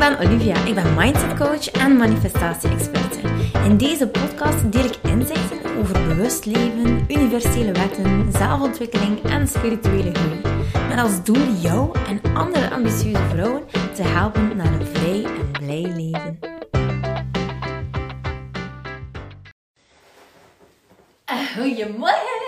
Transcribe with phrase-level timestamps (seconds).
[0.00, 0.64] ben Olivia.
[0.64, 3.18] Ik ben mindset coach en manifestatie-experte.
[3.64, 10.40] In deze podcast deel ik inzichten over bewust leven, universele wetten, zelfontwikkeling en spirituele groei.
[10.88, 13.62] Met als doel jou en andere ambitieuze vrouwen
[13.94, 16.38] te helpen naar een vrij en blij leven.
[21.24, 22.38] Eh, goedemorgen!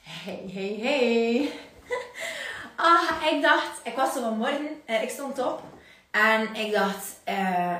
[0.00, 1.50] Hey, hey, hey!
[2.76, 5.71] Ah, ik dacht, ik was zo vanmorgen, uh, ik stond op
[6.12, 7.76] en ik dacht, uh,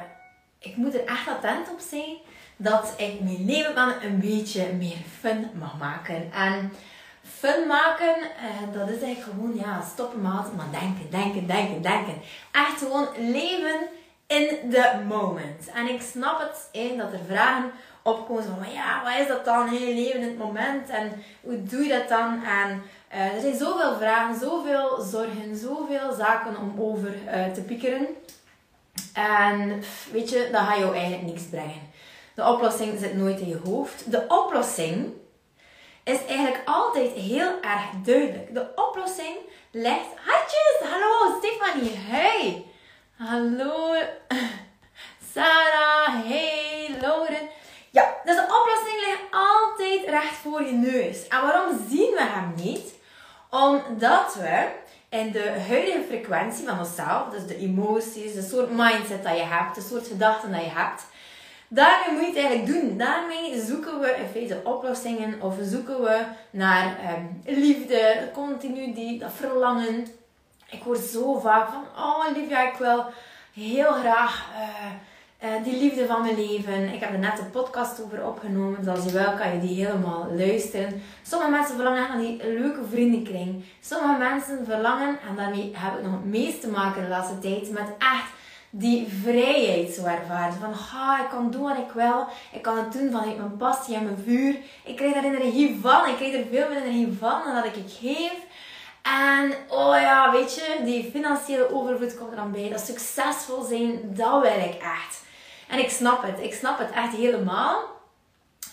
[0.58, 2.16] ik moet er echt attent op zijn
[2.56, 6.32] dat ik mijn leven een beetje meer fun mag maken.
[6.32, 6.72] En
[7.22, 12.14] fun maken, uh, dat is eigenlijk gewoon, ja, stoppen met maar denken, denken, denken, denken.
[12.52, 13.80] Echt gewoon leven
[14.26, 15.70] in the moment.
[15.74, 19.68] En ik snap het, één, dat er vragen opkomen van, ja, wat is dat dan?
[19.68, 22.44] Heel leven in het moment en hoe doe je dat dan?
[22.44, 22.82] En
[23.14, 28.06] uh, er zijn zoveel vragen, zoveel zorgen, zoveel zaken om over uh, te piekeren.
[29.12, 31.90] En weet je, dat gaat jou eigenlijk niks brengen.
[32.34, 34.10] De oplossing zit nooit in je hoofd.
[34.10, 35.12] De oplossing
[36.04, 38.54] is eigenlijk altijd heel erg duidelijk.
[38.54, 39.36] De oplossing
[39.70, 40.08] ligt...
[40.24, 40.90] Hartjes!
[40.90, 41.96] Hallo, Stefanie.
[41.96, 42.64] Hey!
[43.16, 43.94] Hallo,
[45.32, 46.24] Sarah.
[46.24, 47.48] Hey, Lauren.
[47.92, 51.28] Ja, dus de oplossing ligt altijd recht voor je neus.
[51.28, 52.94] En waarom zien we hem niet?
[53.50, 54.68] Omdat we
[55.08, 59.74] in de huidige frequentie van onszelf, dus de emoties, de soort mindset dat je hebt,
[59.74, 61.06] de soort gedachten dat je hebt,
[61.68, 62.96] daarmee moet je het eigenlijk doen.
[62.98, 69.32] Daarmee zoeken we in feite oplossingen of zoeken we naar um, liefde, continu die, dat
[69.36, 70.06] verlangen.
[70.70, 73.04] Ik hoor zo vaak van, oh Olivia, ik wil
[73.52, 74.46] heel graag...
[74.58, 75.10] Uh,
[75.42, 76.94] uh, die liefde van mijn leven.
[76.94, 78.84] Ik heb er net een podcast over opgenomen.
[78.84, 81.02] Dus als je wel kan je die helemaal luisteren.
[81.22, 83.64] Sommige mensen verlangen naar die leuke vriendenkring.
[83.80, 87.70] Sommige mensen verlangen, en daarmee heb ik nog het meest te maken de laatste tijd,
[87.70, 88.30] met echt
[88.70, 90.54] die vrijheid zo ervaren.
[90.54, 92.26] Van, ha, ik kan doen wat ik wil.
[92.52, 94.56] Ik kan het doen vanuit mijn passie en mijn vuur.
[94.84, 96.08] Ik krijg daar energie van.
[96.08, 98.36] Ik krijg er veel meer energie van dan dat ik geef.
[99.02, 102.68] En oh ja, weet je, die financiële overvloed komt er dan bij.
[102.68, 105.21] Dat succesvol zijn, dat ik echt.
[105.72, 106.40] En ik snap het.
[106.40, 107.82] Ik snap het echt helemaal.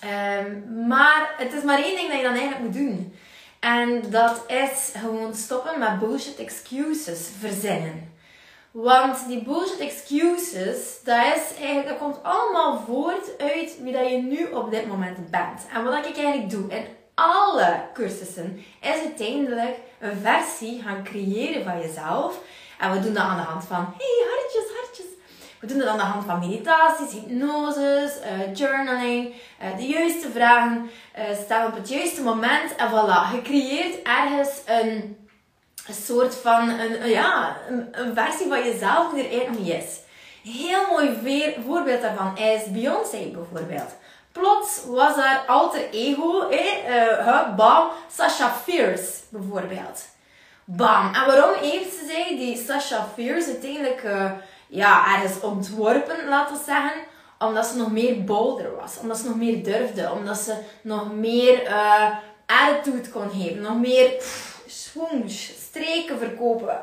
[0.03, 3.15] Um, maar het is maar één ding dat je dan eigenlijk moet doen.
[3.59, 8.13] En dat is gewoon stoppen met bullshit excuses verzinnen.
[8.71, 14.17] Want die bullshit excuses, dat, is eigenlijk, dat komt allemaal voort uit wie dat je
[14.17, 15.61] nu op dit moment bent.
[15.73, 16.85] En wat ik eigenlijk doe in
[17.15, 22.39] alle cursussen, is uiteindelijk een versie gaan creëren van jezelf.
[22.79, 24.68] En we doen dat aan de hand van, hey hartjes,
[25.59, 29.33] we doen dat aan de hand van meditaties, hypnoses, uh, journaling,
[29.63, 32.75] uh, de juiste vragen uh, stellen op het juiste moment.
[32.75, 35.17] En voilà, je creëert ergens een,
[35.87, 39.99] een soort van, een, ja, een, een, versie van jezelf die er eigenlijk niet is.
[40.43, 43.95] Heel mooi voorbeeld daarvan is Beyoncé bijvoorbeeld.
[44.31, 50.05] Plots was haar alter ego, eh, bam, Sasha Fierce bijvoorbeeld.
[50.65, 51.13] Bam.
[51.13, 54.03] En waarom heeft ze zij die Sasha Fierce uiteindelijk
[54.69, 57.01] ja, ergens ontworpen, laten we zeggen.
[57.39, 58.97] Omdat ze nog meer bolder was.
[59.01, 60.11] Omdat ze nog meer durfde.
[60.11, 62.09] Omdat ze nog meer uh,
[62.45, 63.61] attitude kon geven.
[63.61, 64.23] Nog meer
[64.67, 66.79] swoosh, streken verkopen.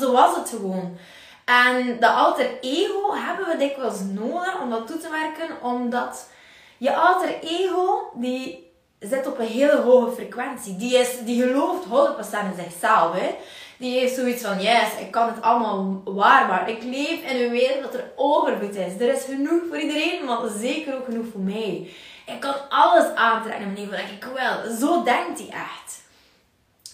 [0.00, 0.96] Zo was het gewoon.
[1.44, 5.62] En dat alter ego hebben we dikwijls nodig om dat toe te werken.
[5.62, 6.28] Omdat
[6.76, 10.76] je alter ego, die zit op een hele hoge frequentie.
[10.76, 13.12] Die, is, die gelooft 100% in zichzelf.
[13.12, 13.34] Hè
[13.78, 16.76] die heeft zoiets van, yes, ik kan het allemaal waarmaken.
[16.76, 18.92] Ik leef in een wereld dat er overvloed is.
[18.98, 21.90] Er is genoeg voor iedereen, maar zeker ook genoeg voor mij.
[22.26, 24.76] Ik kan alles aantrekken mijn leven wat ik wil.
[24.76, 26.02] Zo denkt hij echt.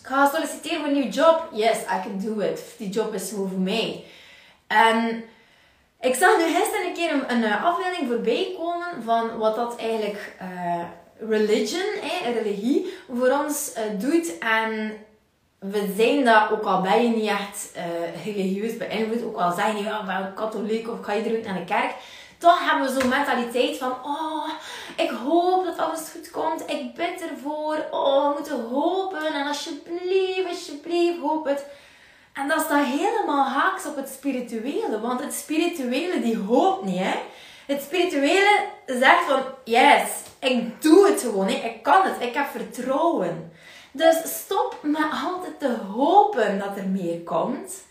[0.01, 1.49] Ik ga solliciteren voor een nieuwe job.
[1.53, 2.75] Yes, I can do it.
[2.79, 4.05] Die job is voor mij.
[4.67, 5.25] En
[6.01, 9.77] ik zag nu gisteren een keer een, een eh, afbeelding voorbij komen van wat dat
[9.77, 10.85] eigenlijk uh,
[11.29, 14.39] religion, eh, religie, voor ons uh, doet.
[14.39, 14.93] En
[15.71, 19.77] we zijn dat, ook al ben je niet echt uh, religieus beïnvloed, ook al zijn
[19.77, 21.95] je, ja, ik ben katholiek of ga iedereen naar de kerk,
[22.39, 24.49] toch hebben we zo'n mentaliteit van, oh,
[24.97, 30.49] ik hoop dat alles goed komt, ik bid ervoor, oh, we moeten hopen en alsjeblieft,
[30.49, 31.65] alsjeblieft, hoop het.
[32.33, 37.15] En dat staat helemaal haaks op het spirituele, want het spirituele die hoopt niet, hè.
[37.67, 40.09] Het spirituele zegt van, yes,
[40.39, 41.55] ik doe het gewoon, hè.
[41.55, 43.53] ik kan het, ik heb vertrouwen.
[43.97, 47.85] Dus stop met altijd te hopen dat er meer komt.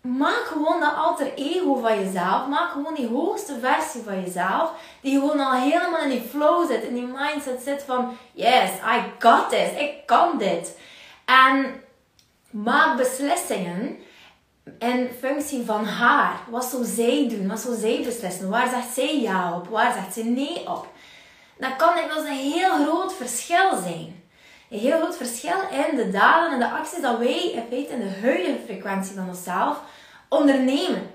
[0.00, 2.46] Maak gewoon dat alter ego van jezelf.
[2.48, 4.72] Maak gewoon die hoogste versie van jezelf.
[5.00, 6.82] Die gewoon al helemaal in die flow zit.
[6.82, 8.16] In die mindset zit van...
[8.32, 9.70] Yes, I got this.
[9.78, 10.78] Ik kan dit.
[11.24, 11.82] En
[12.50, 13.98] maak beslissingen
[14.78, 16.40] in functie van haar.
[16.50, 17.48] Wat zou zij doen?
[17.48, 18.50] Wat zou zij beslissen?
[18.50, 19.68] Waar zegt zij ja op?
[19.68, 20.86] Waar zegt ze nee op?
[21.58, 24.22] Dat kan wel een heel groot verschil zijn.
[24.70, 28.00] Een heel groot verschil in de daden en de acties dat wij in feite in
[28.00, 29.80] de huidige frequentie van onszelf
[30.28, 31.10] ondernemen.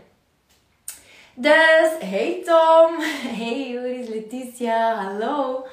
[1.34, 2.96] Dus, hey Tom,
[3.40, 5.68] hey Joris, Letitia, hallo.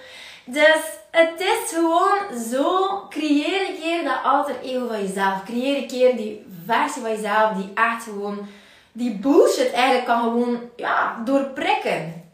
[0.44, 5.44] Dus het is gewoon zo, creëer een keer dat alter ego van jezelf.
[5.44, 8.46] Creëer een keer die versie van jezelf die echt gewoon,
[8.92, 12.25] die bullshit eigenlijk kan gewoon, ja, doorprikken.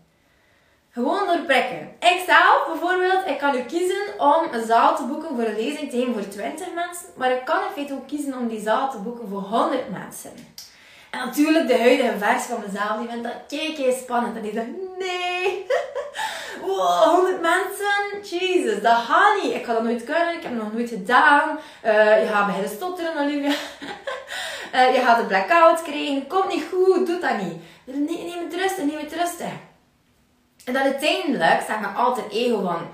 [0.94, 1.92] Gewoon doorprikken.
[2.00, 5.90] Ik zelf bijvoorbeeld, ik kan nu kiezen om een zaal te boeken voor een lezing
[5.90, 7.06] tegen voor 20 mensen.
[7.16, 10.30] Maar ik kan in feite ook kiezen om die zaal te boeken voor 100 mensen.
[11.10, 14.36] En natuurlijk de huidige versie van mezelf, die vindt dat kei spannend.
[14.36, 14.66] En die zegt,
[14.98, 15.66] nee,
[16.66, 19.54] wow, 100 mensen, Jesus, dat gaat niet.
[19.54, 21.58] Ik ga dat nooit kunnen, ik heb het nog nooit gedaan.
[21.84, 23.54] Uh, je gaat beginnen stotteren, Olivia.
[24.74, 27.62] uh, je gaat een blackout krijgen, komt niet goed, doe dat niet.
[27.84, 29.52] Nee, neem het rustig, neem het rustig.
[30.64, 32.88] En dan uiteindelijk zegt mijn alter ego van,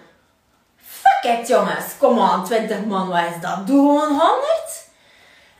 [0.76, 3.67] fuck it jongens, kom aan, 20 man, wat is dat?
[3.67, 4.87] Doe gewoon 100.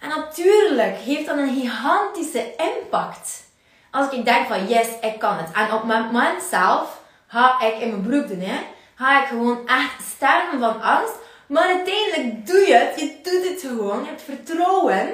[0.01, 3.47] En natuurlijk heeft dat een gigantische impact.
[3.91, 5.51] Als ik denk van yes, ik kan het.
[5.53, 8.41] En op mijn moment zelf ga ik in mijn broek doen.
[8.41, 8.59] Hè.
[8.95, 11.15] Ga ik gewoon echt sterven van angst.
[11.47, 13.01] Maar uiteindelijk doe je het.
[13.01, 14.01] Je doet het gewoon.
[14.01, 15.09] Je hebt vertrouwen.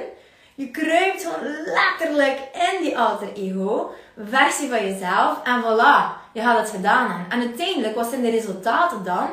[0.55, 3.93] Je kruipt gewoon letterlijk in die alter ego
[4.29, 5.43] versie van jezelf.
[5.43, 7.25] En voilà, je had het gedaan.
[7.29, 9.29] En uiteindelijk, wat zijn de resultaten dan?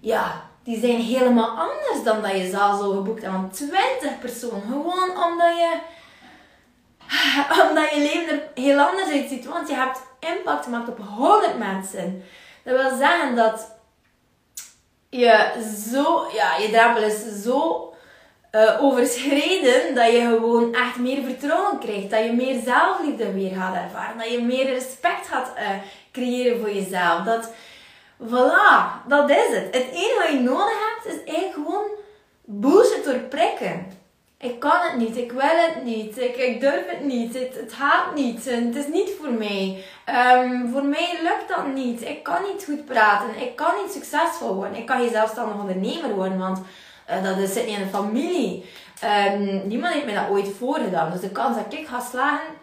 [0.00, 4.62] Ja, die zijn helemaal anders dan dat je zaal zo geboekt hebt van 20 personen.
[4.62, 5.78] Gewoon omdat je,
[7.68, 9.46] omdat je leven er heel anders uitziet.
[9.46, 12.24] Want je hebt impact gemaakt op 100 mensen.
[12.64, 13.70] Dat wil zeggen dat
[15.08, 17.91] je zo, ja, je drempel is zo
[18.52, 22.10] uh, overschreden dat je gewoon echt meer vertrouwen krijgt.
[22.10, 24.18] Dat je meer zelfliefde weer gaat ervaren.
[24.18, 25.68] Dat je meer respect gaat uh,
[26.12, 27.24] creëren voor jezelf.
[27.24, 27.50] Dat,
[28.28, 29.64] Voilà, dat is het.
[29.74, 31.90] Het enige wat je nodig hebt, is eigenlijk gewoon
[32.44, 34.00] bullshit doorprikken.
[34.38, 38.14] Ik kan het niet, ik wil het niet, ik, durf het niet, het, het gaat
[38.14, 39.84] niet, het is niet voor mij.
[40.36, 44.54] Um, voor mij lukt dat niet, ik kan niet goed praten, ik kan niet succesvol
[44.54, 44.76] worden.
[44.76, 46.60] Ik kan geen zelfstandig ondernemer worden, want
[47.10, 48.64] uh, dat is niet in de familie.
[49.04, 52.60] Um, niemand heeft mij dat ooit voorgedaan, dus de kans dat ik ga slagen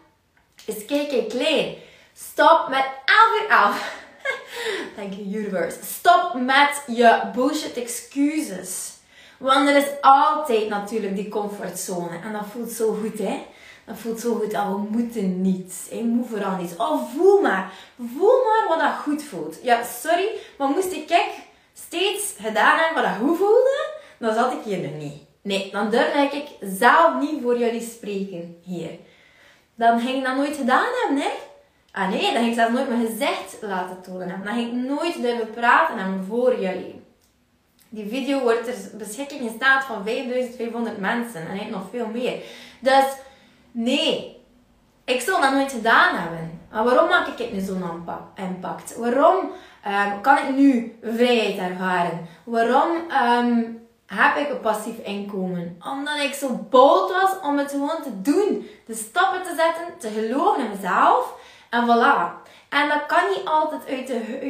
[0.66, 1.76] is kijk klein.
[2.14, 4.08] Stop met 11 uur 11.
[4.96, 5.78] Thank you, universe.
[5.84, 8.92] Stop met je bullshit excuses.
[9.38, 12.20] Want er is altijd natuurlijk die comfortzone.
[12.24, 13.46] En dat voelt zo goed, hè?
[13.86, 14.54] Dat voelt zo goed.
[14.54, 15.88] Oh, we moeten niet.
[15.90, 16.74] Ik moet vooral niet.
[16.78, 17.72] Oh, voel maar.
[18.16, 19.58] Voel maar wat dat goed voelt.
[19.64, 20.28] Ja, sorry.
[20.58, 21.22] Maar moest ik
[21.74, 23.89] steeds gedaan hebben wat dat goed voelde,
[24.20, 25.28] dan zat ik hier nog niet.
[25.42, 28.90] Nee, dan durf ik zelf niet voor jullie spreken hier.
[29.76, 31.30] Dan ging ik dat nooit gedaan hebben, hè?
[31.92, 34.42] Ah nee, dan ging ik zelfs nooit mijn gezicht laten tonen.
[34.44, 37.02] Dan ging ik nooit durven praten hebben voor jullie.
[37.90, 41.48] Die video wordt ter beschikking in staat van 5500 mensen.
[41.48, 42.42] En nog veel meer.
[42.80, 43.06] Dus
[43.72, 44.38] nee,
[45.06, 46.62] ik zal dat nooit gedaan hebben.
[46.72, 48.04] Maar waarom maak ik het nu zo'n
[48.36, 48.96] impact?
[48.98, 49.52] Waarom
[49.88, 52.28] um, kan ik nu vrijheid ervaren?
[52.44, 52.92] Waarom
[53.24, 55.82] um, heb ik een passief inkomen?
[55.86, 58.70] Omdat ik zo bold was om het gewoon te doen.
[58.86, 61.34] De stappen te zetten, te geloven in mezelf.
[61.70, 62.48] En voilà.
[62.70, 64.08] En dat kan niet altijd uit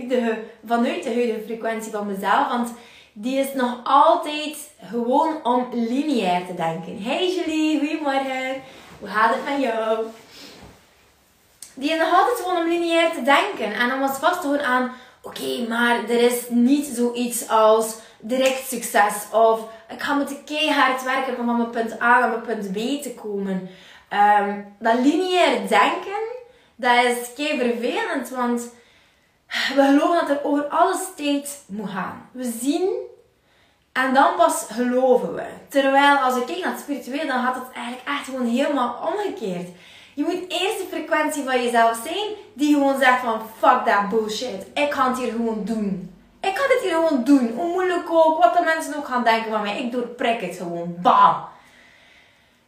[0.10, 2.74] de, vanuit de huidige frequentie van mezelf, want
[3.13, 7.01] die is nog altijd gewoon om lineair te denken.
[7.01, 8.62] Hey Julie, goedemorgen.
[9.00, 10.06] Hoe gaat het met jou?
[11.74, 13.74] Die is nog altijd gewoon om lineair te denken.
[13.74, 19.13] En dan was vast gewoon aan, oké, maar er is niet zoiets als direct succes.
[19.31, 19.59] Of
[19.89, 23.13] ik ga moeten keihard werken om van mijn punt A naar mijn punt B te
[23.13, 23.69] komen.
[24.39, 26.38] Um, dat lineair denken
[26.79, 28.61] dat is kei vervelend, want
[29.75, 32.29] we geloven dat er over alles tijd moet gaan.
[32.31, 32.89] We zien
[33.91, 35.45] en dan pas geloven we.
[35.67, 39.67] Terwijl als ik kijk naar het spiritueel, dan gaat het eigenlijk echt gewoon helemaal omgekeerd.
[40.13, 44.65] Je moet eerst de frequentie van jezelf zijn die gewoon zegt van fuck that bullshit.
[44.73, 46.13] Ik kan het hier gewoon doen.
[46.41, 47.51] Ik kan het hier gewoon doen.
[47.55, 49.84] Hoe moeilijk ook, wat de mensen ook gaan denken van mij.
[49.84, 50.96] Ik doorprik het gewoon.
[51.01, 51.48] Bam.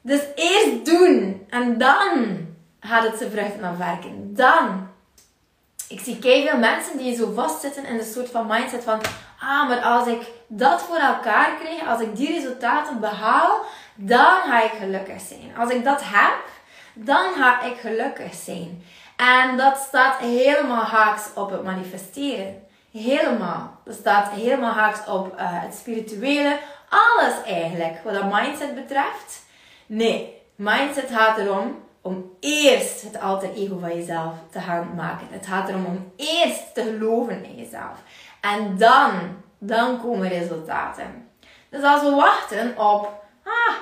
[0.02, 2.38] Dus eerst doen en dan
[2.80, 4.36] gaat het zijn vruchten afwerken.
[4.36, 4.88] Dan,
[5.88, 9.02] ik zie veel mensen die zo vastzitten in een soort van mindset van,
[9.40, 13.60] ah, maar als ik dat voor elkaar krijg, als ik die resultaten behaal,
[13.96, 15.58] dan ga ik gelukkig zijn.
[15.58, 16.40] Als ik dat heb,
[16.94, 18.84] dan ga ik gelukkig zijn.
[19.16, 22.70] En dat staat helemaal haaks op het manifesteren.
[22.92, 23.80] Helemaal.
[23.86, 26.60] Dat staat helemaal haaks op uh, het spirituele.
[26.90, 29.46] Alles eigenlijk, wat dat mindset betreft.
[29.86, 35.28] Nee, mindset gaat erom om eerst het alter ego van jezelf te gaan maken.
[35.30, 38.04] Het gaat erom om eerst te geloven in jezelf.
[38.42, 39.12] En dan,
[39.58, 41.30] dan komen resultaten.
[41.70, 43.76] Dus als we wachten op, ah,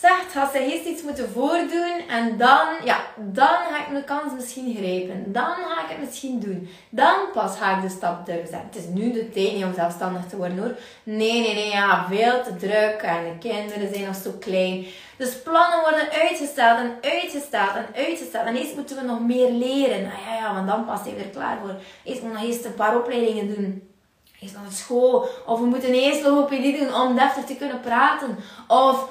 [0.00, 4.32] zegt, gaat ze eerst iets moeten voordoen en dan, ja, dan ga ik mijn kans
[4.34, 5.32] misschien grijpen.
[5.32, 6.68] Dan ga ik het misschien doen.
[6.90, 8.68] Dan pas ga ik de stap durven zetten.
[8.70, 10.74] Het is nu de tijd niet om zelfstandig te worden hoor.
[11.02, 14.86] Nee, nee, nee, ja, veel te druk en de kinderen zijn nog zo klein.
[15.16, 18.46] Dus plannen worden uitgesteld en uitgesteld en uitgesteld.
[18.46, 20.06] En eerst moeten we nog meer leren.
[20.06, 21.74] Ah, ja, ja, want dan pas zijn we er klaar voor.
[22.04, 23.88] Eerst moet nog eerst een paar opleidingen doen.
[24.40, 25.28] Eerst nog school.
[25.46, 28.38] Of we moeten eerst logopedie doen om deftig te kunnen praten.
[28.68, 29.08] Of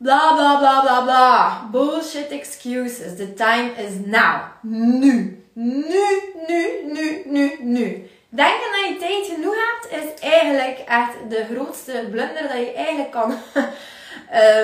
[0.00, 1.68] Bla bla bla bla bla.
[1.72, 3.16] Bullshit excuses.
[3.16, 4.40] The time is now.
[4.62, 5.44] Nu.
[5.54, 8.10] Nu, nu, nu, nu, nu.
[8.28, 13.10] Denken dat je tijd genoeg hebt is eigenlijk echt de grootste blunder dat je eigenlijk
[13.10, 13.34] kan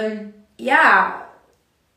[0.05, 0.35] um,
[0.71, 1.17] ja,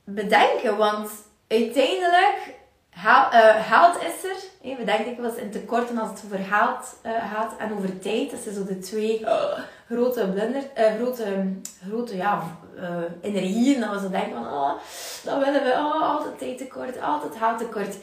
[0.03, 0.77] bedenken.
[0.77, 1.10] Want
[1.48, 2.56] uiteindelijk
[2.89, 4.75] Haal, uh, is er.
[4.77, 8.32] we denken ik was in tekorten als het over geld uh, gaat en over tijd.
[8.32, 9.25] Dat zijn zo de twee
[9.89, 10.63] grote blunder,
[10.98, 11.53] grote,
[11.88, 12.58] grote ja,
[13.22, 13.79] energieën.
[13.79, 14.72] Dat we zo denken van, oh,
[15.24, 17.98] dat willen we, oh, altijd tijd tekort, altijd geld tekort.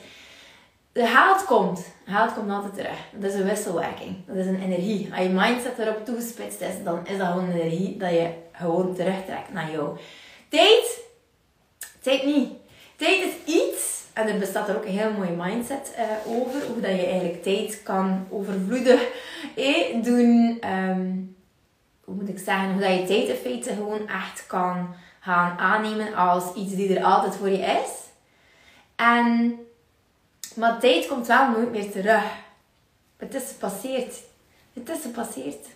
[0.92, 1.86] De haalt komt.
[2.04, 2.98] Haalt komt altijd terug.
[3.12, 4.26] Dat is een wisselwerking.
[4.26, 5.10] Dat is een energie.
[5.12, 8.94] Als je mindset erop toegespitst is, dan is dat gewoon een energie dat je gewoon
[8.94, 9.98] terugtrekt naar jou.
[10.48, 11.00] Tijd,
[12.00, 12.52] tijd niet.
[12.96, 16.66] Tijd is iets en er bestaat er ook een heel mooie mindset uh, over.
[16.66, 18.98] Hoe dat je eigenlijk tijd kan overvloeden
[19.56, 20.60] eh, doen.
[20.96, 21.34] Moet
[22.36, 22.72] ik zeggen?
[22.72, 27.48] Hoe dat je tijd gewoon echt kan gaan aannemen als iets die er altijd voor
[27.48, 27.90] je is.
[28.96, 29.58] En,
[30.54, 32.24] maar tijd komt wel nooit meer terug.
[33.16, 34.14] Het is gepasseerd.
[34.72, 35.66] Het is gepasseerd.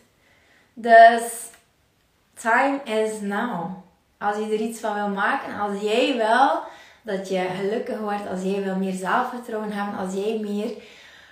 [0.75, 1.23] Dus
[2.35, 3.71] time is now.
[4.19, 6.62] Als je er iets van wil maken, als jij wel
[7.03, 10.73] dat je gelukkig wordt, als jij wel meer zelfvertrouwen hebt, als jij meer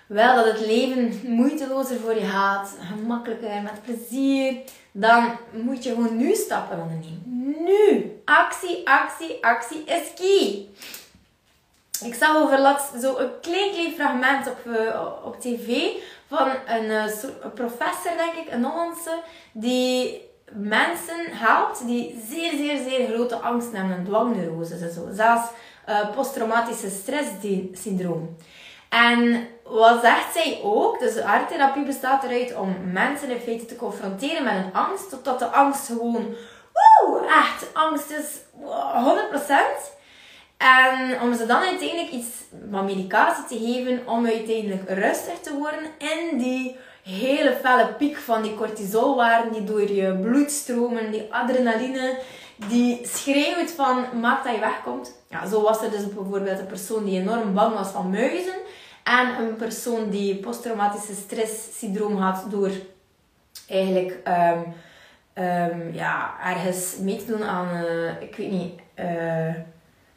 [0.06, 4.56] wel dat het leven moeitelozer voor je gaat, gemakkelijker, met plezier,
[4.98, 7.22] dan moet je gewoon nu stappen ondernemen.
[7.64, 8.20] Nu!
[8.24, 10.66] Actie, actie, actie is key.
[12.08, 15.88] Ik zag over laatst zo een klein, klein fragment op, uh, op tv
[16.28, 17.04] van een, uh,
[17.42, 19.22] een professor, denk ik, een Hollandse,
[19.52, 20.20] die
[20.52, 25.08] mensen helpt die zeer, zeer, zeer grote angst hebben en dwangneuroses en zo.
[25.12, 25.48] Zelfs
[25.88, 28.36] uh, posttraumatische stresssyndroom.
[28.88, 30.98] En wat zegt zij ook?
[30.98, 35.46] Dus arttherapie bestaat eruit om mensen in feite te confronteren met een angst, totdat de
[35.46, 36.34] angst gewoon,
[36.72, 38.24] woe, echt, angst is
[39.88, 39.94] 100%.
[40.56, 42.28] En om ze dan uiteindelijk iets
[42.70, 48.42] van medicatie te geven om uiteindelijk rustig te worden in die hele felle piek van
[48.42, 52.18] die cortisolwaarden die door je bloed stromen, die adrenaline,
[52.56, 55.14] die schreeuwt van maak dat je wegkomt.
[55.28, 58.54] Ja, zo was er dus bijvoorbeeld een persoon die enorm bang was van muizen
[59.06, 62.70] en een persoon die posttraumatische stresssyndroom had door
[63.68, 64.74] eigenlijk um,
[65.44, 69.54] um, ja, ergens mee te doen aan, uh, ik weet niet, uh,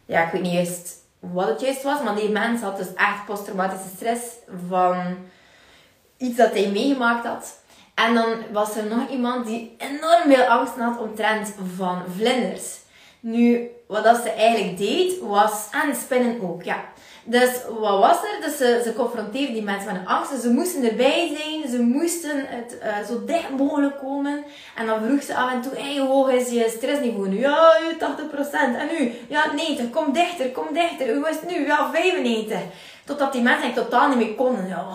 [0.05, 3.25] ja, ik weet niet juist wat het juist was, maar die mens had dus echt
[3.25, 4.24] posttraumatische stress
[4.67, 5.17] van
[6.17, 7.58] iets dat hij meegemaakt had.
[7.96, 12.77] En dan was er nog iemand die enorm veel angst had omtrent van vlinders.
[13.19, 15.67] Nu, wat dat ze eigenlijk deed, was...
[15.72, 16.84] En spinnen ook, ja.
[17.23, 17.49] Dus
[17.79, 18.41] wat was er?
[18.41, 20.41] Dus ze, ze confronteerde die mensen met een angst.
[20.41, 21.69] ze moesten erbij zijn.
[21.69, 24.43] Ze moesten het uh, zo dicht mogelijk komen.
[24.75, 27.39] En dan vroeg ze af en toe, hey, hoe hoog is je stressniveau nu?
[27.39, 28.01] Ja, 80%.
[28.51, 29.13] En nu?
[29.27, 29.89] Ja, 90.
[29.89, 31.15] Kom dichter, kom dichter.
[31.15, 31.65] Hoe is het nu?
[31.65, 32.59] Ja, 95.
[33.05, 34.67] Totdat die mensen eigenlijk totaal niet meer konden.
[34.67, 34.85] Ja,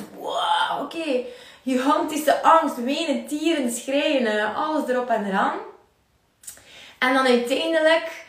[0.00, 0.18] 100%.
[0.18, 1.20] Wow, oké.
[1.64, 5.58] Gigantische angst, wenen, tieren, schreeuwen, alles erop en eraan.
[6.98, 8.26] En dan uiteindelijk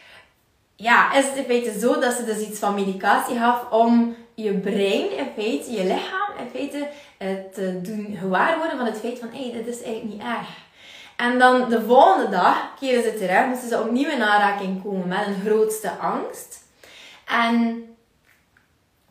[0.81, 4.53] ja, is het in feite zo dat ze dus iets van medicatie gaf om je
[4.53, 6.87] brein, in feite, je lichaam, in feite,
[7.53, 10.47] te doen gewaar worden van het feit van, hé, hey, dit is eigenlijk niet erg.
[11.15, 15.27] En dan de volgende dag keren ze terug, moesten ze opnieuw in aanraking komen met
[15.27, 16.63] een grootste angst.
[17.25, 17.83] En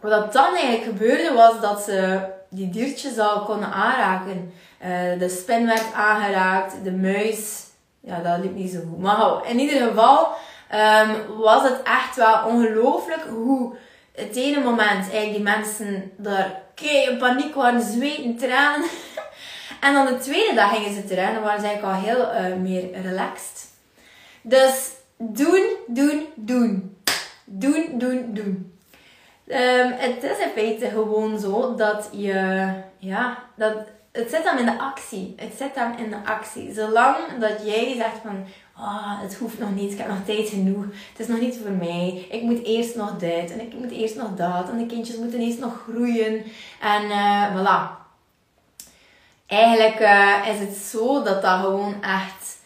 [0.00, 4.52] wat dan eigenlijk gebeurde, was dat ze die diertjes al konden aanraken.
[4.82, 7.66] Uh, de spin werd aangeraakt, de muis,
[8.00, 8.98] ja, dat liep niet zo goed.
[8.98, 10.28] Maar in ieder geval
[10.74, 13.76] um, was het echt wel ongelooflijk hoe
[14.12, 18.88] het ene moment eigenlijk die mensen daar in paniek waren, zweten, tranen.
[19.80, 22.56] en dan de tweede dag gingen ze terug en waren ze eigenlijk al heel uh,
[22.56, 23.66] meer relaxed.
[24.42, 26.96] Dus doen, doen, doen.
[27.44, 28.72] Doen, doen, doen.
[29.46, 33.74] Um, het is in feite gewoon zo dat je, ja, dat
[34.12, 35.34] het zit hem in de actie.
[35.36, 36.72] Het zit hem in de actie.
[36.72, 38.46] Zolang dat jij zegt van,
[38.80, 41.70] oh, het hoeft nog niet, ik heb nog tijd genoeg, het is nog niet voor
[41.70, 45.16] mij, ik moet eerst nog dit en ik moet eerst nog dat en de kindjes
[45.16, 46.42] moeten eerst nog groeien
[46.80, 48.06] en uh, voilà.
[49.46, 52.58] Eigenlijk uh, is het zo dat dat gewoon echt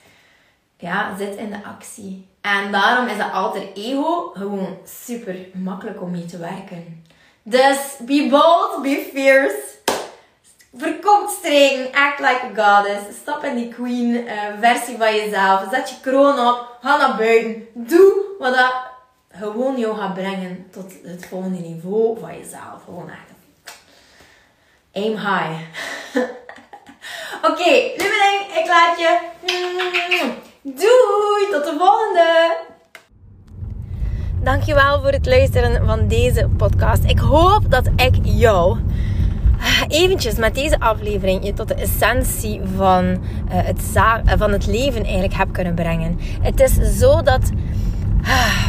[0.76, 2.26] ja, zit in de actie.
[2.40, 7.04] En daarom is dat alter ego gewoon super makkelijk om mee te werken.
[7.42, 9.80] Dus be bold, be fierce.
[10.76, 13.16] Verkoop streng, act like a goddess.
[13.16, 15.68] Stap in die queen uh, versie van jezelf.
[15.70, 17.66] Zet je kroon op, ga naar buiten.
[17.74, 18.72] Doe wat dat
[19.30, 22.82] gewoon jou gaat brengen tot het volgende niveau van jezelf.
[22.84, 23.30] Gewoon echt.
[24.92, 25.60] Aim high.
[27.42, 29.18] Oké, okay, lieveling, ik laat je.
[30.62, 32.56] Doei, tot de volgende.
[34.42, 37.04] Dankjewel voor het luisteren van deze podcast.
[37.04, 38.78] Ik hoop dat ik jou
[39.88, 43.82] eventjes met deze aflevering je tot de essentie van, uh, het,
[44.38, 46.18] van het leven eigenlijk heb kunnen brengen.
[46.40, 47.50] Het is zo dat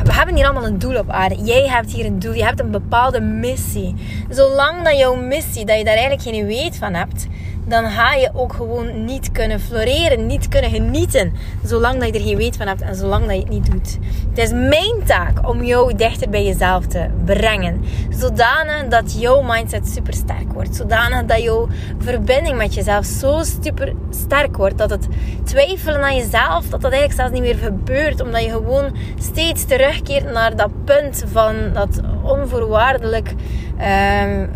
[0.03, 1.35] we hebben hier allemaal een doel op aarde.
[1.43, 2.33] Jij hebt hier een doel.
[2.33, 3.95] Je hebt een bepaalde missie.
[4.29, 7.27] Zolang dat jouw missie, dat je daar eigenlijk geen weet van hebt,
[7.65, 11.34] dan ga je ook gewoon niet kunnen floreren, niet kunnen genieten.
[11.63, 13.98] Zolang dat je er geen weet van hebt en zolang dat je het niet doet.
[14.29, 17.82] Het is mijn taak om jou dichter bij jezelf te brengen.
[18.10, 20.75] Zodanig dat jouw mindset super sterk wordt.
[20.75, 21.67] Zodanig dat jouw
[21.98, 24.77] verbinding met jezelf zo super sterk wordt.
[24.77, 25.08] Dat het
[25.43, 28.22] twijfelen aan jezelf, dat dat eigenlijk zelfs niet meer gebeurt.
[28.22, 33.34] Omdat je gewoon steeds terugkeert naar dat punt van dat onvoorwaardelijk...
[34.24, 34.50] Um,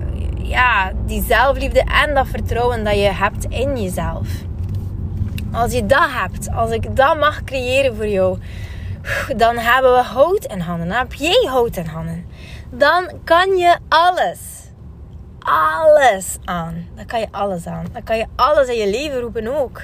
[0.47, 4.27] ja, die zelfliefde en dat vertrouwen dat je hebt in jezelf.
[5.51, 8.37] Als je dat hebt, als ik dat mag creëren voor jou,
[9.37, 10.87] dan hebben we hout in handen.
[10.87, 12.25] Dan heb jij hout in handen.
[12.69, 14.39] Dan kan je alles.
[15.39, 16.87] Alles aan.
[16.95, 17.85] Dan kan je alles aan.
[17.93, 19.81] Dan kan je alles in je leven roepen ook.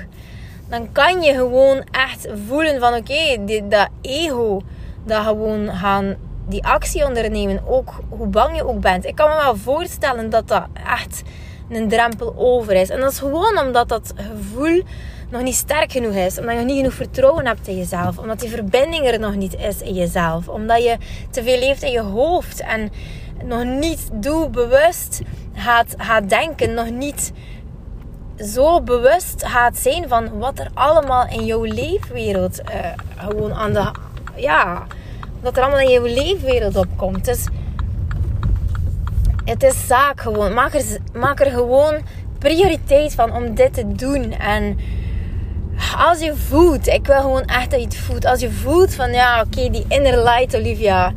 [0.70, 4.62] Dan kan je gewoon echt voelen van oké, okay, dat ego
[5.06, 6.16] dat gewoon gaan
[6.62, 9.06] actie ondernemen, ook hoe bang je ook bent.
[9.06, 11.22] Ik kan me wel voorstellen dat dat echt
[11.70, 12.90] een drempel over is.
[12.90, 14.84] En dat is gewoon omdat dat gevoel
[15.30, 16.40] nog niet sterk genoeg is.
[16.40, 18.18] Omdat je nog niet genoeg vertrouwen hebt in jezelf.
[18.18, 20.48] Omdat die verbinding er nog niet is in jezelf.
[20.48, 20.98] Omdat je
[21.30, 22.62] te veel leeft in je hoofd.
[22.62, 22.92] En
[23.44, 25.22] nog niet doelbewust
[25.54, 26.74] gaat, gaat denken.
[26.74, 27.32] Nog niet
[28.38, 32.86] zo bewust gaat zijn van wat er allemaal in jouw leefwereld uh,
[33.18, 33.92] gewoon aan de...
[34.36, 34.88] Ja,
[35.44, 37.26] dat er allemaal in je leefwereld opkomt.
[37.26, 37.46] Dus
[39.46, 40.54] het is zaak gewoon.
[40.54, 41.96] Maak er, maak er gewoon
[42.40, 44.32] prioriteit van om dit te doen.
[44.32, 44.78] En
[45.98, 48.26] als je voelt, ik wil gewoon echt dat je het voelt.
[48.26, 51.14] Als je voelt van ja, oké, die inner light, Olivia.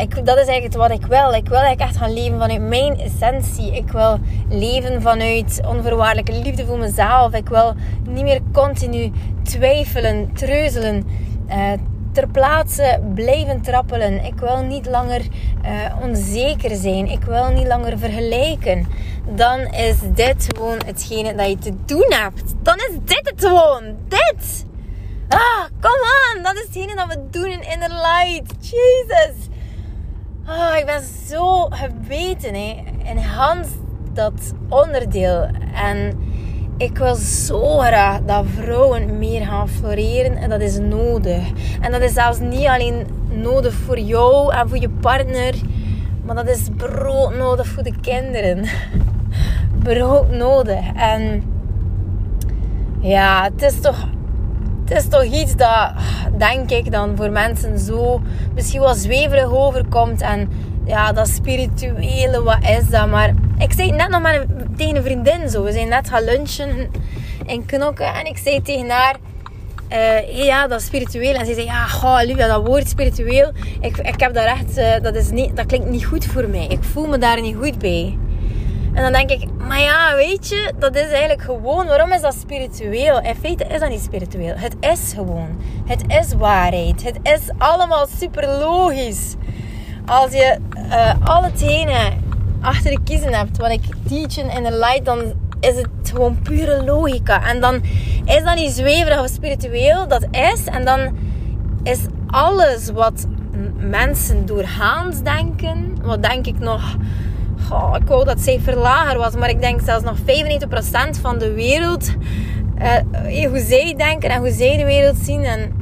[0.00, 1.32] Ik, dat is eigenlijk wat ik wil.
[1.32, 3.76] Ik wil eigenlijk echt gaan leven vanuit mijn essentie.
[3.76, 7.34] Ik wil leven vanuit onvoorwaardelijke liefde voor mezelf.
[7.34, 7.74] Ik wil
[8.08, 11.06] niet meer continu twijfelen, treuzelen,
[11.48, 11.72] uh,
[12.12, 14.24] ter plaatse blijven trappelen.
[14.24, 15.20] Ik wil niet langer
[15.64, 17.06] uh, onzeker zijn.
[17.06, 18.86] Ik wil niet langer vergelijken.
[19.34, 22.54] Dan is dit gewoon hetgene dat je te doen hebt.
[22.62, 23.96] Dan is dit het gewoon.
[24.08, 24.66] Dit.
[25.28, 26.42] Ah, come on.
[26.42, 28.54] Dat is hetgene dat we doen in Inner Light.
[28.60, 29.48] Jesus.
[30.46, 33.68] Ah, ik ben zo gebeten hè, in Hans
[34.12, 35.48] dat onderdeel.
[35.74, 36.18] En
[36.80, 41.42] ik wil zo graag dat vrouwen meer gaan floreren en dat is nodig.
[41.80, 45.54] En dat is zelfs niet alleen nodig voor jou en voor je partner,
[46.24, 48.64] maar dat is brood nodig voor de kinderen.
[49.84, 50.92] brood nodig.
[50.94, 51.42] En
[53.00, 54.08] ja, het is toch,
[54.84, 55.92] het is toch iets dat,
[56.38, 58.20] denk ik, dan voor mensen zo
[58.54, 60.20] misschien wel zweverig overkomt.
[60.20, 60.48] En
[60.84, 63.08] ja, dat spirituele, wat is dat?
[63.08, 64.44] Maar ik zei net nog maar
[64.76, 65.62] tegen een vriendin zo.
[65.62, 66.90] We zijn net gaan lunchen
[67.46, 68.14] in Knokken.
[68.14, 69.16] En ik zei tegen haar...
[69.92, 71.34] Uh, ja, dat is spiritueel.
[71.34, 75.00] En ze zei, ja, goh, Livia, dat woord spiritueel, ik, ik heb daar echt, uh,
[75.02, 76.66] dat, is niet, dat klinkt niet goed voor mij.
[76.66, 78.18] Ik voel me daar niet goed bij.
[78.94, 82.34] En dan denk ik, maar ja, weet je, dat is eigenlijk gewoon, waarom is dat
[82.34, 83.20] spiritueel?
[83.20, 84.54] In feite is dat niet spiritueel.
[84.56, 85.62] Het is gewoon.
[85.86, 87.02] Het is waarheid.
[87.02, 89.34] Het is allemaal super logisch.
[90.06, 92.12] Als je uh, al hetgene
[92.60, 96.84] achter de kiezen hebt wat ik teachen in de light, dan is het gewoon pure
[96.84, 97.46] logica.
[97.46, 97.80] En dan
[98.24, 100.64] is dat niet zweverig of spiritueel, dat is.
[100.64, 101.16] En dan
[101.82, 103.26] is alles wat
[103.76, 106.96] mensen doorgaans denken, wat denk ik nog,
[108.00, 112.12] ik wou dat cijfer lager was, maar ik denk zelfs nog 95% van de wereld,
[112.78, 115.44] uh, hoe zij denken en hoe zij de wereld zien.
[115.44, 115.72] En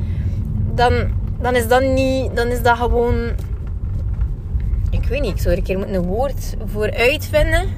[0.75, 0.93] dan,
[1.41, 3.31] dan is dat niet, dan is dat gewoon
[4.91, 7.69] ik weet niet, ik zou er een keer een woord voor uitvinden.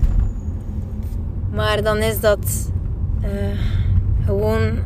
[1.53, 2.71] Maar dan is dat
[3.25, 3.29] uh,
[4.25, 4.79] gewoon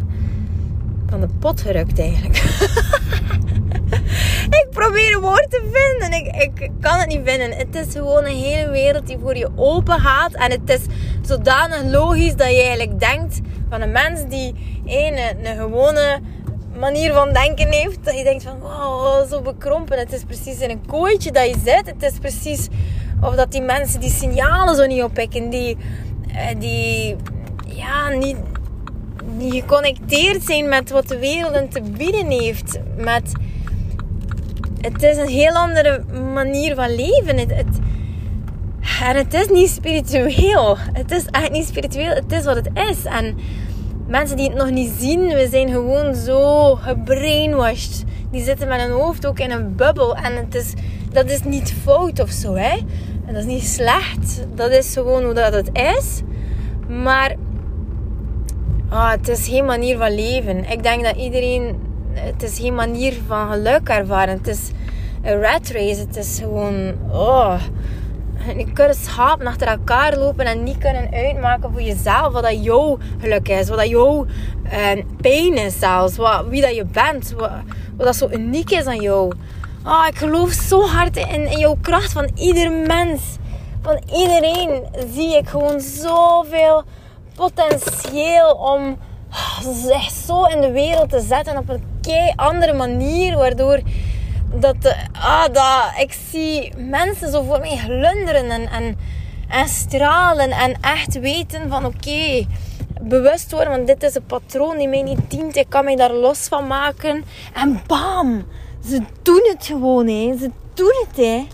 [1.06, 2.36] van de pot gerukt eigenlijk.
[4.60, 6.18] ik probeer een woord te vinden.
[6.18, 7.52] Ik, ik kan het niet vinden.
[7.52, 10.34] Het is gewoon een hele wereld die voor je open gaat.
[10.34, 10.80] En het is
[11.22, 16.20] zodanig logisch dat je eigenlijk denkt van een mens die een, een gewone
[16.78, 18.04] manier van denken heeft.
[18.04, 19.98] Dat je denkt van, wow, zo bekrompen.
[19.98, 21.86] Het is precies in een kooitje dat je zit.
[21.86, 22.68] Het is precies
[23.20, 25.50] of dat die mensen die signalen zo niet oppikken.
[25.50, 25.76] Die,
[26.34, 27.16] eh, die
[27.66, 28.36] ja, niet,
[29.38, 32.78] die geconnecteerd zijn met wat de wereld te bieden heeft.
[32.96, 33.32] Met,
[34.80, 37.38] het is een heel andere manier van leven.
[37.38, 37.78] Het, het,
[39.04, 40.76] en het is niet spiritueel.
[40.92, 42.14] Het is echt niet spiritueel.
[42.14, 43.04] Het is wat het is.
[43.04, 43.36] En
[44.06, 48.04] mensen die het nog niet zien, we zijn gewoon zo gebrainwashed.
[48.30, 50.16] Die zitten met hun hoofd ook in een bubbel.
[50.16, 50.72] En het is,
[51.12, 52.54] dat is niet fout of zo.
[52.54, 52.76] Hè?
[53.26, 54.46] En dat is niet slecht.
[54.54, 56.20] Dat is gewoon hoe dat het is.
[56.88, 57.34] Maar
[58.88, 60.70] ah, het is geen manier van leven.
[60.70, 61.76] Ik denk dat iedereen...
[62.12, 64.36] Het is geen manier van geluk ervaren.
[64.36, 64.70] Het is
[65.22, 66.00] een rat race.
[66.00, 66.94] Het is gewoon...
[67.10, 67.60] Oh,
[68.46, 72.98] je kunt schapen achter elkaar lopen en niet kunnen uitmaken voor jezelf wat dat jouw
[73.18, 74.26] geluk is, wat dat jouw
[74.64, 77.50] uh, pijn is zelfs, wat, wie dat je bent, wat,
[77.96, 79.32] wat dat zo uniek is aan jou.
[79.86, 83.20] Oh, ik geloof zo hard in, in jouw kracht van ieder mens.
[83.82, 86.82] Van iedereen zie ik gewoon zoveel
[87.34, 88.98] potentieel om
[89.86, 93.36] zich zo in de wereld te zetten op een kei andere manier.
[93.36, 93.80] Waardoor
[94.60, 98.98] dat, ah, dat, ik zie mensen zo voor mij glunderen en, en,
[99.48, 100.50] en stralen.
[100.50, 102.46] En echt weten van oké,
[103.00, 103.70] bewust worden.
[103.70, 105.56] Want dit is een patroon die mij niet dient.
[105.56, 107.24] Ik kan mij daar los van maken.
[107.54, 108.44] En bam!
[108.88, 110.36] Ze doen het gewoon, hè.
[110.38, 111.46] Ze doen het, hè.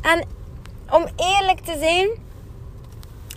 [0.00, 0.24] En
[0.90, 2.08] om eerlijk te zijn,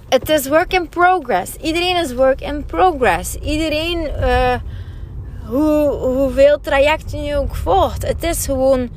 [0.09, 1.55] het is work in progress.
[1.55, 3.35] Iedereen is work in progress.
[3.35, 4.53] Iedereen, uh,
[5.47, 8.07] hoe, hoeveel trajecten je ook volgt.
[8.07, 8.89] Het is gewoon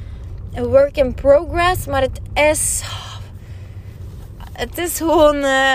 [0.55, 2.83] een work in progress, maar het is,
[4.53, 5.75] het is gewoon uh,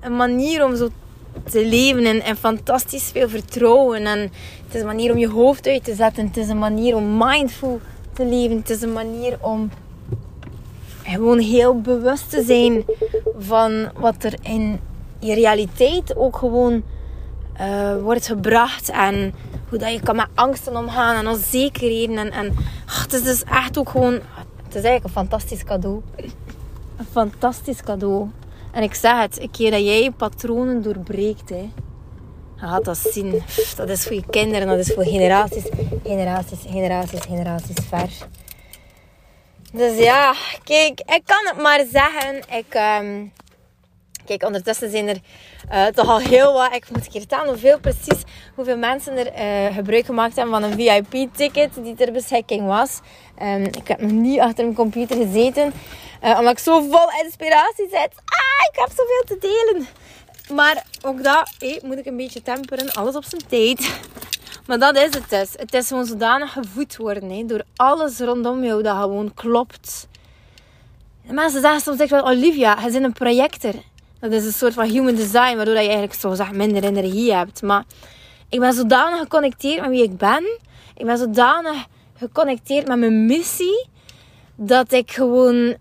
[0.00, 0.88] een manier om zo
[1.50, 4.06] te leven en, en fantastisch veel vertrouwen.
[4.06, 6.26] En het is een manier om je hoofd uit te zetten.
[6.26, 7.80] Het is een manier om mindful
[8.12, 8.56] te leven.
[8.56, 9.70] Het is een manier om
[11.04, 12.84] gewoon heel bewust te zijn
[13.38, 14.80] van wat er in
[15.18, 16.82] je realiteit ook gewoon
[17.60, 18.88] uh, wordt gebracht.
[18.88, 19.34] En
[19.78, 22.16] dat je kan met angsten omgaan en onzekerheden.
[22.16, 22.56] En, en
[22.86, 24.12] het is dus echt ook gewoon...
[24.64, 26.02] Het is eigenlijk een fantastisch cadeau.
[26.96, 28.30] Een fantastisch cadeau.
[28.72, 31.70] En ik zeg het, een keer dat jij je patronen doorbreekt, hè, je
[32.56, 33.42] gaat dat zien.
[33.76, 35.64] Dat is voor je kinderen, dat is voor generaties,
[36.04, 38.10] generaties, generaties, generaties ver.
[39.72, 40.34] Dus ja,
[40.64, 42.36] kijk, ik kan het maar zeggen.
[42.36, 43.32] Ik, um,
[44.24, 45.20] kijk, ondertussen zijn er
[45.72, 46.74] uh, toch al heel wat.
[46.74, 48.22] Ik moet keer tellen hoeveel precies,
[48.54, 53.00] hoeveel mensen er uh, gebruik gemaakt hebben van een VIP-ticket die ter beschikking was.
[53.42, 55.72] Um, ik heb nog niet achter mijn computer gezeten,
[56.24, 58.12] uh, omdat ik zo vol inspiratie zit.
[58.24, 59.86] Ah, ik heb zoveel te delen.
[60.52, 61.50] Maar ook dat
[61.82, 62.92] moet ik een beetje temperen.
[62.92, 64.00] Alles op zijn tijd.
[64.66, 65.52] Maar dat is het dus.
[65.56, 70.08] Het is gewoon zodanig gevoed worden door alles rondom jou dat gewoon klopt.
[71.26, 73.74] En mensen zeggen soms echt wel, Olivia, je bent een projector.
[74.24, 77.62] Dat is een soort van human design, waardoor je eigenlijk zo zeg, minder energie hebt.
[77.62, 77.84] Maar
[78.48, 80.58] ik ben zodanig geconnecteerd met wie ik ben.
[80.96, 83.86] Ik ben zodanig geconnecteerd met mijn missie.
[84.56, 85.76] Dat ik gewoon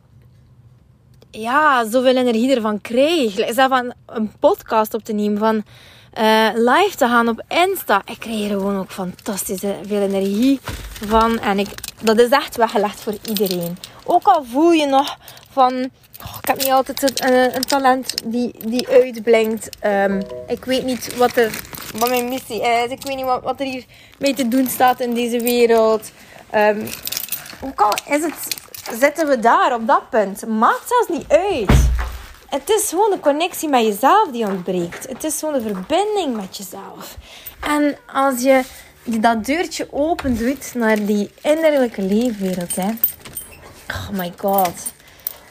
[1.32, 3.34] ja, zoveel energie ervan krijg.
[3.34, 5.63] Zelf van een podcast op te nemen, van
[6.19, 8.02] uh, live te gaan op Insta.
[8.06, 10.60] Ik krijg er gewoon ook fantastisch veel energie
[11.08, 11.39] van.
[11.39, 11.69] En ik,
[12.02, 13.78] dat is echt weggelegd voor iedereen.
[14.04, 15.17] Ook al voel je nog
[15.52, 15.73] van...
[16.23, 19.69] Oh, ik heb niet altijd een, een, talent die, die uitblinkt.
[19.86, 21.52] Um, ik weet niet wat, er,
[21.93, 22.91] wat mijn missie is.
[22.91, 23.86] Ik weet niet wat, wat er hier
[24.17, 26.12] mee te doen staat in deze wereld.
[26.56, 26.88] Um,
[27.62, 28.62] ook al is het
[28.99, 30.47] zitten we daar op dat punt.
[30.47, 31.89] Maakt zelfs niet uit.
[32.54, 35.08] Het is gewoon de connectie met jezelf die ontbreekt.
[35.08, 37.18] Het is gewoon de verbinding met jezelf.
[37.60, 38.63] En als je
[39.04, 42.89] dat deurtje open naar die innerlijke leefwereld, hè.
[43.88, 44.94] Oh my god.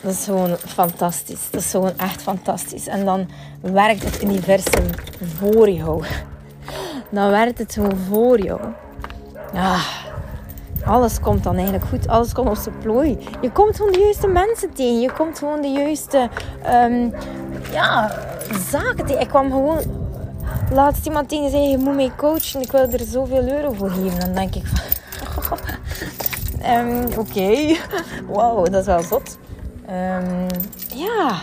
[0.01, 1.51] Dat is gewoon fantastisch.
[1.51, 2.87] Dat is gewoon echt fantastisch.
[2.87, 4.91] En dan werkt het universum
[5.39, 6.05] voor jou.
[7.11, 8.61] Dan werkt het gewoon voor jou.
[9.55, 10.02] Ah,
[10.93, 12.09] alles komt dan eigenlijk goed.
[12.09, 13.19] Alles komt op zijn plooi.
[13.41, 15.01] Je komt gewoon de juiste mensen tegen.
[15.01, 16.29] Je komt gewoon de juiste
[16.67, 17.15] um,
[17.73, 18.11] ja,
[18.71, 19.21] zaken tegen.
[19.21, 19.79] Ik kwam gewoon...
[20.73, 22.61] Laatst iemand tegen zei, je moet mij coachen.
[22.61, 24.21] Ik wil er zoveel euro voor geven.
[24.21, 24.67] Dan denk ik
[25.41, 25.59] van...
[26.67, 27.77] um, Oké.
[28.35, 29.39] Wauw, dat is wel zot.
[29.89, 30.47] Um,
[30.95, 31.35] ja,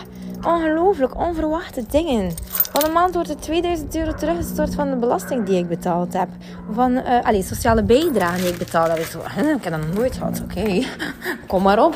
[0.42, 1.16] ongelooflijk.
[1.16, 2.32] Onverwachte dingen.
[2.72, 6.28] Van de maand wordt er 2000 euro teruggestort van de belasting die ik betaald heb.
[6.72, 8.98] Van, uh, sociale bijdrage die ik betaald heb.
[8.98, 10.42] Ik, zo, ik heb dat nooit gehad.
[10.42, 10.82] Oké,
[11.48, 11.94] kom maar op.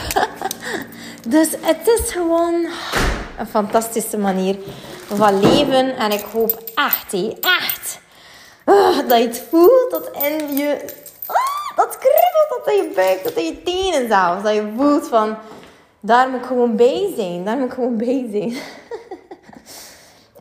[1.28, 2.66] dus het is gewoon
[3.38, 4.56] een fantastische manier
[5.06, 5.96] van leven.
[5.96, 8.00] En ik hoop echt, echt,
[8.66, 10.78] uh, dat je het voelt dat in je...
[11.30, 14.42] Uh, dat kribbelt dat in je buik, dat in je tenen zelfs.
[14.42, 15.36] Dat je voelt van,
[16.00, 17.44] daar moet ik gewoon bij zijn.
[17.44, 18.56] Daar moet ik gewoon bij zijn.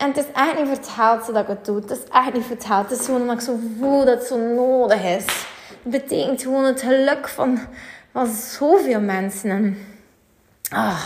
[0.04, 1.76] En het is echt niet verteld zodat ik het doe.
[1.76, 2.90] Het is echt niet verteld.
[2.90, 5.26] Het is gewoon omdat ik zo voel dat het zo nodig is.
[5.84, 7.60] Het betekent gewoon het geluk van,
[8.12, 9.50] van zoveel mensen.
[9.50, 9.78] En,
[10.70, 11.04] ah,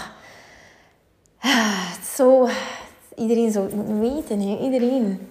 [2.15, 2.47] zo,
[3.15, 4.39] iedereen zou het moeten weten.
[4.39, 4.57] Hè?
[4.62, 5.27] Iedereen.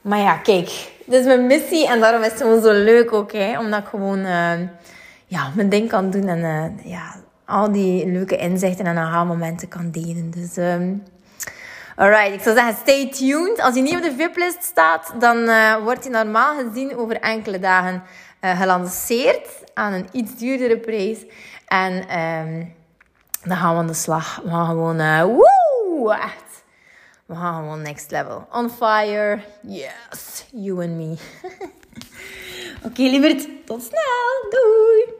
[0.00, 0.92] Maar ja, kijk.
[1.06, 1.88] Dit is mijn missie.
[1.88, 3.32] En daarom is het zo leuk ook.
[3.32, 3.58] Hè?
[3.58, 4.60] Omdat ik gewoon uh,
[5.26, 6.28] ja, mijn ding kan doen.
[6.28, 10.30] En uh, ja, al die leuke inzichten en aha-momenten kan delen.
[10.30, 10.58] Dus...
[10.58, 10.76] Uh,
[12.00, 13.60] Alright, ik zou zeggen, stay tuned.
[13.60, 17.58] Als je niet op de VIP-list staat, dan uh, wordt je normaal gezien over enkele
[17.58, 18.02] dagen
[18.40, 21.18] uh, gelanceerd aan een iets duurdere prijs.
[21.66, 22.74] En um,
[23.42, 24.40] dan gaan we aan de slag.
[24.42, 26.64] We gaan gewoon, uh, woe, echt.
[27.26, 28.46] We gaan gewoon next level.
[28.52, 29.40] On fire.
[29.62, 31.10] Yes, you and me.
[32.76, 33.66] Oké, okay, lieverd.
[33.66, 34.50] Tot snel.
[34.50, 35.19] Doei.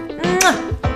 [0.41, 0.90] Mwah.